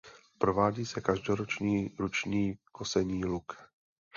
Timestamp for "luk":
3.25-3.53